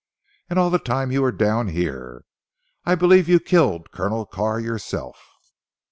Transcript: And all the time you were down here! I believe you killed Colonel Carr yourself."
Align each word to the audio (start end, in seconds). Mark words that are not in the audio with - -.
And 0.49 0.57
all 0.57 0.71
the 0.71 0.79
time 0.79 1.11
you 1.11 1.21
were 1.21 1.31
down 1.31 1.67
here! 1.67 2.25
I 2.85 2.95
believe 2.95 3.29
you 3.29 3.39
killed 3.39 3.91
Colonel 3.91 4.25
Carr 4.25 4.59
yourself." 4.59 5.23